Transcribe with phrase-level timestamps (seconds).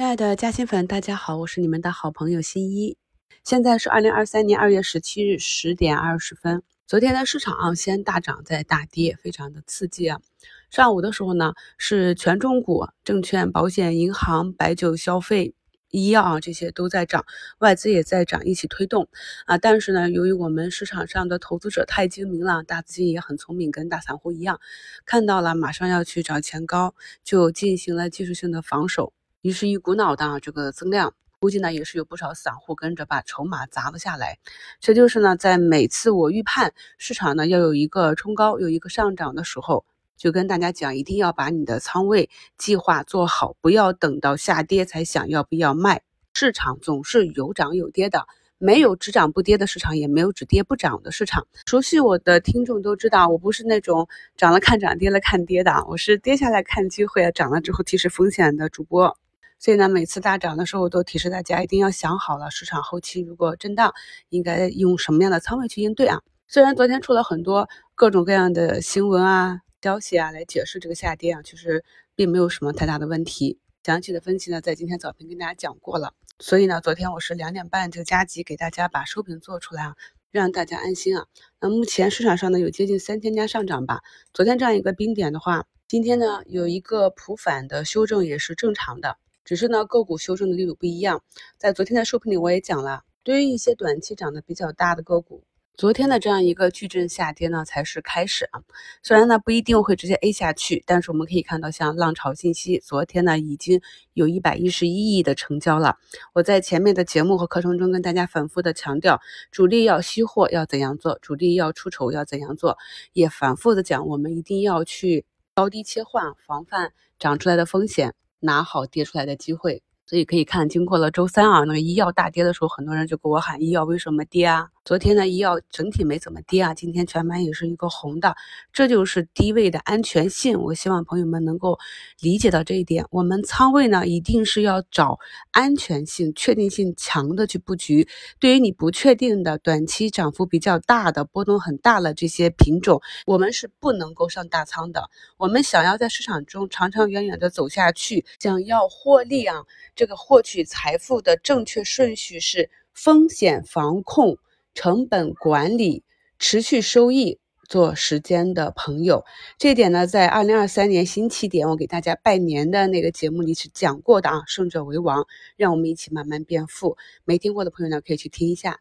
[0.00, 2.96] 亲爱的嘉兴粉，大家好，我是你们的好朋友新一。
[3.44, 6.62] 现在是二零二三年二月十七日十点二十分。
[6.86, 10.22] 昨天的市场啊，先大涨再大跌，非常的刺激啊。
[10.70, 15.54] 上午的时候呢，是权重股、证券、保险、银行、白酒、消费、
[15.90, 17.26] 医药啊这些都在涨，
[17.58, 19.06] 外资也在涨，一起推动
[19.44, 19.58] 啊。
[19.58, 24.60] 但是呢，由于我们市场上的投资者太精明了，大资金也很聪明，跟大散户一样，
[25.04, 29.12] 看到了马上要去找前高，就进行了技术性的防守。
[29.42, 34.38] 于是，一股脑的这个增量，估计呢也是有不少散户跟着把筹码砸了下来。
[34.80, 42.28] 这就是呢，在每次我预判市场呢要有一个冲高、有一个上涨的时候，就跟大家讲，一定要把你的仓位
[42.58, 46.02] 计划做好，不要等到下跌才想要不要卖。
[46.34, 48.26] 市场总是有涨有跌的。
[48.62, 51.46] 没有只涨不跌的市场，也没有只跌不涨的市场。
[51.64, 59.16] 熟悉我的听众都知道，我不是那种涨了看涨，跌了看跌的，我是跌下来看机会，涨了之后提示风险的主播。
[59.60, 63.92] 所以呢，每次大涨的时候，都提示大家一定要想好了，市场后期如果震荡，
[64.30, 66.22] 应该用什么样的仓位去应对啊？
[66.48, 71.84] 虽然昨天出了很多各种各样的新闻啊、消息啊来解释这个下跌啊，其实
[72.16, 73.58] 并没有什么太大的问题。
[73.84, 76.14] 详细的分析呢，在今天早评跟大家讲过了。
[76.38, 79.94] 所以呢，昨天我是两点半就加急给大家把收评做出来啊，
[80.30, 81.26] 让大家安心啊。
[81.60, 84.00] 那目前市场上呢，有接近三千家上涨吧。
[84.32, 89.18] 昨天这样一个冰点的话，今天呢有一个普反的修正也是正常的。
[89.50, 91.24] 只是呢，个股修正的力度不一样。
[91.58, 95.42] 在昨天的收评里，我也讲了，对于一些短期涨得比较大的个股，
[95.74, 98.62] 昨天的这样一个矩阵下跌呢，才是开始啊。
[99.02, 103.80] 虽然呢不一定会直接 A 下去，但是我们可以看到，像浪潮信息，昨天呢已经
[104.12, 105.96] 有一百一十一亿的成交了。
[106.32, 112.78] 我在前面的节目和课程中跟大家反复的强调，主力要吸货要怎样做，主力要出筹要怎样做，
[113.14, 118.14] 也反复的讲，我们一定要去高低切换，防范涨出来的风险。
[118.40, 119.82] 拿好跌出来的机会。
[120.06, 124.68] 所以可以看，经过了周三啊，那个医药大跌的时候，很多人就给我喊医药为什么跌啊？
[124.82, 128.34] 昨天呢，医药整体没怎么跌啊，今天全盘也是一个红的，
[128.72, 130.58] 这就是低位的安全性。
[130.58, 131.78] 我希望朋友们能够
[132.20, 133.04] 理解到这一点。
[133.10, 135.18] 我们仓位呢，一定是要找
[135.50, 138.08] 安全性、确定性强的去布局。
[138.38, 145.10] 对于你不确定的、短期涨幅比较大的、波动很大的这些品种，我们是不能够上大仓的。
[145.36, 149.62] 我们想要在市场中长长远远的走下去，想要获利啊。
[149.94, 154.38] 这个获取财富的正确顺序是风险防控、
[154.74, 156.04] 成本管理、
[156.38, 157.38] 持续收益，
[157.68, 159.24] 做时间的朋友。
[159.58, 164.42] 这点呢，在二零二三年新起点，我给大家拜年的那个节目里是讲过的啊。
[164.46, 165.26] 胜者为王，
[165.56, 166.96] 让我们一起慢慢变富。
[167.24, 168.78] 没听过的朋友呢，可以去听一下。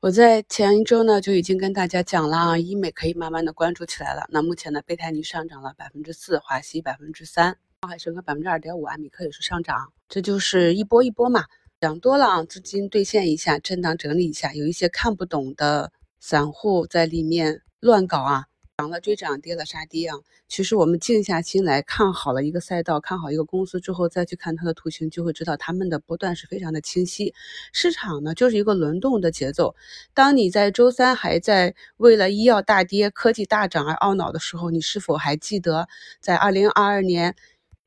[0.00, 4.26] 我在前一周呢就已经跟大家讲了啊，医美可以慢慢的关注起来了。
[4.30, 7.58] 那目前呢，贝泰尼上涨了百分之四，华西百分之三。
[7.82, 11.44] 上海生科百分之二点五，安米克也是上涨，这就是一波一波嘛，
[11.80, 18.44] 涨多了啊，资金兑现一下，震荡整理一下，有一些看不懂的散户在里面乱搞啊，
[18.76, 20.16] 涨了追涨，跌了杀跌啊。
[20.46, 27.32] 其实我们静下心来看好了一个赛道，看好一个公司之后，再去看它的图形，就会知道他们的波段是非常的清晰。
[27.72, 29.74] 市场呢就是一个轮动的节奏，
[30.12, 35.88] 当你在周三还在为了医药大跌、科技大涨而懊恼的时候，你是否还记得
[36.20, 37.34] 在二零二二年？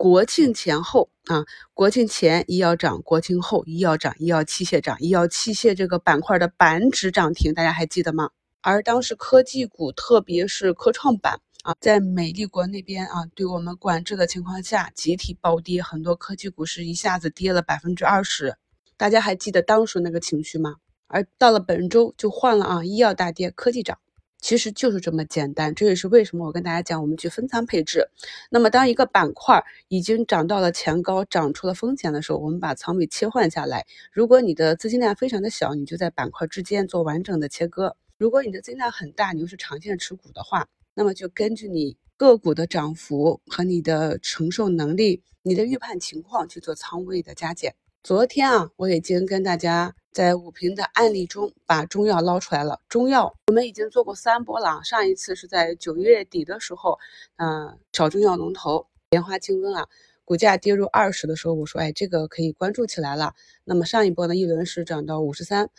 [0.04, 8.32] 国庆前后啊，国庆前医药涨，国庆后医药涨，医药器械涨，医药器械这个板块的板指涨停，大家还记得吗？
[8.60, 18.58] 而当时科技股，特别是科创板啊，在美丽国那边啊，对我们管制的情况下，集体暴跌，很多科技股是一下子跌了百分之二十，
[18.98, 20.76] 大家还记得当时那个情绪吗？
[21.08, 23.98] 而到了本周就换了啊，医药大跌，科技涨。
[24.44, 28.10] 其实就是这么简单，这也是为什么我跟大家讲，我们去分仓配置。
[28.50, 33.86] 那么，当一个板块已经涨到了前高，涨出了风险的时候，我们把仓位切换下来。
[34.12, 47.74] 如果你的资金量非常的小，你就在板块之间做完整的切割；如果你的资金量很大，你又是长线持股的话，那么就根据你个股的涨幅和你的承受能力、你的预判情况去做仓位的加减。
[48.04, 49.96] 昨天啊，我已经跟大家。
[50.14, 52.80] 在武平的案例中，把中药捞出来了。
[52.88, 57.00] 中药我们已经做过三波了，上一次是在九月底的时候，
[57.38, 59.88] 嗯，小中药龙头莲花清瘟啊，
[60.26, 63.34] 股价跌入二十的时候，我说，哎，这个可以关注起来了。
[63.66, 65.70] 那么上一波呢，一轮是涨到五十三。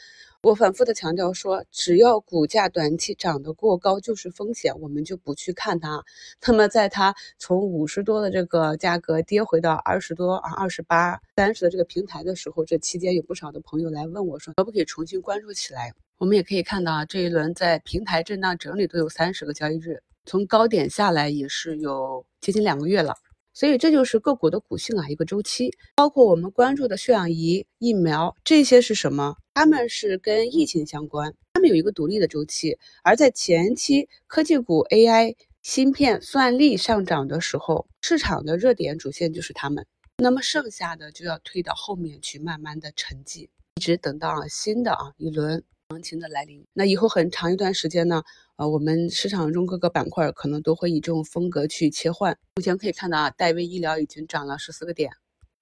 [0.42, 6.04] 我反复的强调说，只要股价短期涨得过高就是风险，我们就不去看它。
[6.46, 15.94] 那么在它从五十多的这个价格跌回到二十多啊、二十八、三十的这个平台的时候，这期间有不少的朋友来问我说，可不可以重新关注起来？
[16.18, 23.14] 我们也可以看到啊，这一轮在平台震荡整理都有三十个交易日，从高点下来也是有接近两个月了。
[23.54, 25.70] 所以这就是个股的股性啊，一个周期。
[25.94, 29.36] 包括我们关注的血氧仪、疫苗这些是什么？
[29.54, 32.76] 它们是跟疫情相关，它们有一个独立的周期。
[33.04, 39.86] 而在前期科技股、AI、芯片、算力上涨的时候，市场的热点主线就是它们。
[40.16, 45.62] 那么剩下的就要推到后面去，慢慢的沉寂，一直等到新的啊一轮
[45.94, 46.66] 行情的来临。
[46.72, 48.22] 那以后很长一段时间呢？
[48.56, 52.36] 呃，我们市场中各个板块可能都会以这种风格去切换。
[52.56, 55.12] 目前可以看到啊，戴维医疗已经涨了十四个点。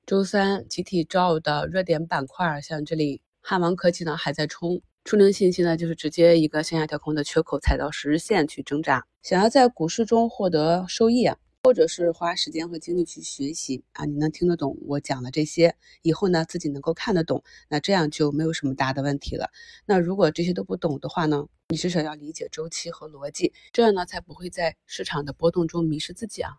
[0.06, 4.80] 周三集体照的热点板块，像这里汉王科技呢还在冲。
[5.04, 9.06] 出能信息呢，就是直接一个向下调空的缺口踩到十日线去挣扎。
[9.22, 11.36] 想要在股市中获得收益啊。
[11.64, 19.48] 或者是花时间和精力去学习啊，你能听得懂我讲的这些，以后呢自己能够看得懂，那这样就没有什么大的问题了。
[19.86, 26.50] 那如果这些都不懂的话呢，你至少要理解周期和逻辑，这样呢才不会在市场的波动中迷失自己啊。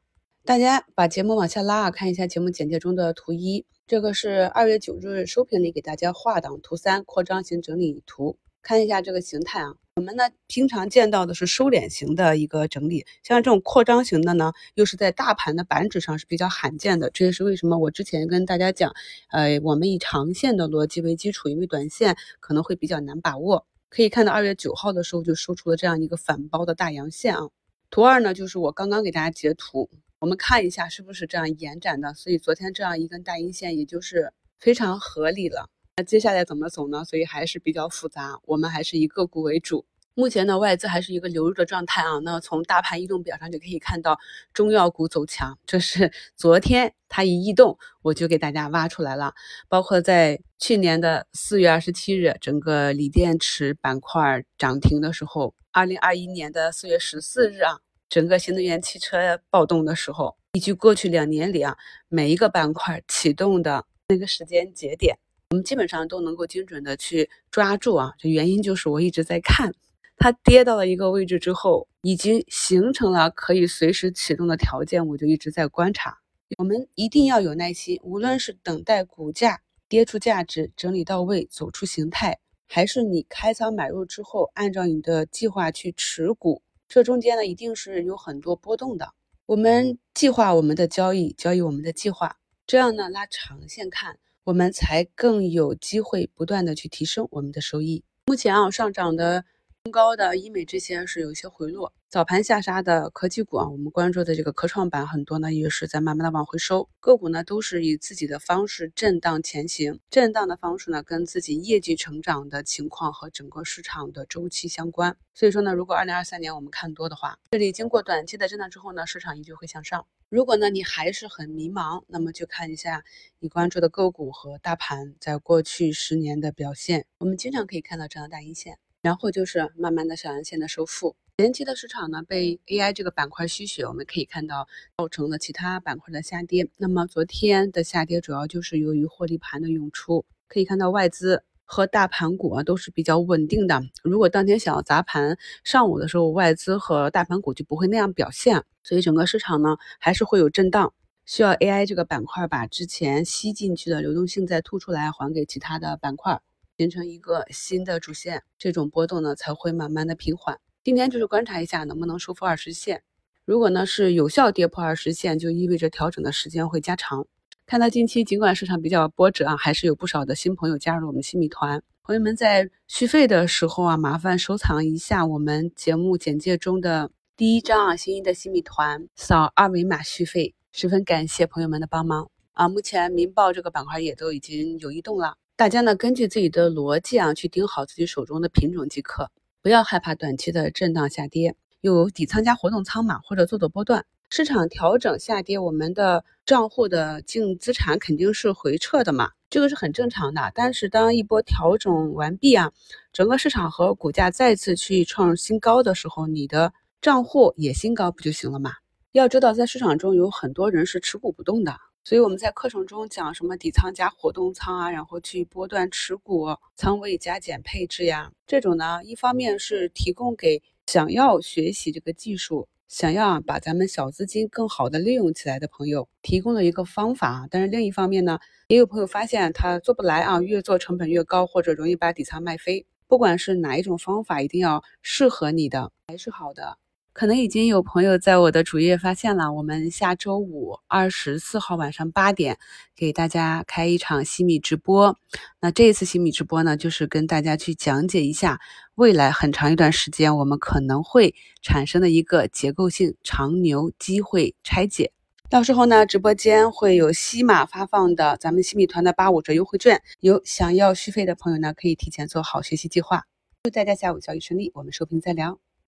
[0.46, 8.38] 大家把节目往下拉啊，看一下节目简介中的图一，这个是二月九日收评里给大家画的图三扩张型整理图。
[8.63, 17.10] 看一下这个形态啊，我们呢平常见到的是收敛型的一个整理，像这种扩张型的呢，又是在大盘的板指上是比较罕见的。
[17.10, 18.94] 这也是为什么我之前跟大家讲，
[19.31, 23.68] 呃，我们以长线的逻辑为基础，因为短线可能会比较难把握。
[23.89, 27.50] 可以看到二月九号的时候就收出了这样一个反包的大阳线啊。
[27.89, 29.89] 图二呢，就是我刚刚给大家截图，
[30.19, 32.13] 我们看一下是不是这样延展的。
[32.13, 35.69] 所以昨天这样一根大阴线，也就是非常合理了。
[35.95, 37.06] 那接下来怎么走呢？
[37.06, 39.86] 所以还是比较复杂，我们还是以个股为主。
[40.16, 42.18] 目前呢，外资还是一个流入的状态啊。
[42.24, 44.18] 那从大盘异动表上就可以看到，
[44.56, 49.36] 中药股走强，这是 昨天它一异动，我就给大家挖出来了。
[49.69, 61.78] 包括在去年的四月二十七日，整个锂电池板块涨停的时候，二零二一年的四月十四日啊，整个新能源汽车暴动的时候，以及过去两年里啊，
[62.10, 65.19] 每一个板块启动的那个时间节点。
[65.54, 69.72] 我们基本上都能够精准的去抓住啊，这原因就是我一直在看，
[70.18, 76.18] 它跌到了一个位置之后，已经形成了可以随时启动的条件，我就一直在观察。
[76.58, 89.14] 我们一定要有耐心，无论是等待股价跌出价值、整理到位、走出形态，还是你开仓买入之后，按照你的计划去持股，这中间呢一定是有很多波动的。
[89.46, 94.18] 我们计划我们的交易，交易我们的计划，这样呢拉长线看。
[94.45, 98.04] 我们才更有机会不断的去提升我们的收益。
[98.25, 99.45] 目前啊，上涨的。
[99.86, 106.88] 中高的医美这些是有一些回落，早盘下杀的科技股啊，我们关注的这个科创板很多呢，也是在慢慢的往回收。
[107.01, 115.18] 个股呢都是以自己的方式震荡前行，震荡的方式呢跟自己业绩成长的情况和整个市场的周期相关。
[115.34, 120.06] 所以说呢，如果二零二三年我们看多的话，这里经过短期的震荡之后呢，市场依旧会向上。
[120.33, 123.03] 如果呢你还是很迷茫，那么就看一下
[123.38, 127.06] 你关注的个股和大盘在过去十年的表现。
[127.19, 128.80] 我们经常可以看到这样的大阴线。
[129.03, 131.15] 然后就是慢慢的小阳线的收复。
[131.38, 136.68] 前期的市场呢被 AI 这个板块吸血，我们可以看到造成了其他板块的下跌。
[136.77, 140.25] 那么昨天的下跌主要就是由于获利盘的涌出。
[140.47, 143.81] 可以看到外资和大盘股啊都是比较稳定的。
[144.04, 148.63] 如果当天想要砸盘，上午的时候外资和大盘股就不会那样表现。
[148.83, 150.94] 所以整个市场呢还是会有震荡，
[151.25, 156.42] 需要 AI 这个板块把之前吸进去的流动性再吐出来，还给其他的板块。
[156.76, 160.59] 形成一个新的主线，这种波动呢才会慢慢的平缓。
[160.83, 163.04] 今天就是观察一下能不能收复二十线，
[163.45, 167.28] 如果呢是有效跌破二十线，就意味着调整的时间会加长。
[167.66, 171.82] 看到近期尽管市场比较波折啊，还是有不少的新朋友加入我们新米团。
[172.04, 182.68] 朋友们在续费的时候啊，麻烦收藏一下我们节目简介中的第一张啊，新一的新米团，扫二维码续费，十分感谢朋友们的帮忙啊。
[182.68, 185.38] 目前民报这个板块也都已经有异动了。
[185.56, 194.06] 大家呢，根据自己的逻辑啊，去盯好自己手中的品种即可，不要害怕短期的震荡下跌，有底仓加活动仓嘛，或者做做波段。
[194.35, 200.52] 市场调整下跌，我们的账户的净资产肯定是回撤的嘛，这个是很正常的。
[200.56, 202.71] 但是当一波调整完毕啊，
[203.11, 208.71] 整个市场和股价再次去创新高的时候，你的账户也新高不就行了嘛？
[209.11, 211.80] 要知道，在市场中有很多人是持股不动的。
[212.04, 227.47] 所以我们在课程中讲什么底仓加活动仓啊，然后去波段持股，仓位加减配置呀，这种呢，一方面是提供给想要学习这个技术，想要把咱们小资金更好的利用起来的朋友提供了一个方法。
[227.50, 232.85] 但是另一方面呢，也有朋友发现他做不来啊，越做成本越高，或者容易把底仓卖飞。
[233.07, 236.78] 不管是哪一种方法，一定要适合你的还是好的。
[237.14, 242.58] 可能已经有朋友在我的主页发现了，我们下周五二十四号晚上八点
[242.96, 245.16] 给大家开一场西米直播。
[245.62, 248.60] 那这一次西米直播呢，就是跟大家去讲解一下
[248.96, 255.12] 未来很长一段时间我们可能会产生的一个结构性长牛机会拆解。
[255.52, 263.26] 到时候呢，直播间会有西马发放的咱们西米团的八五折优惠券，有想要续费的朋友呢，可以提前做好学习计划。
[263.64, 265.63] 祝大家下午交易顺利，我们收评再聊。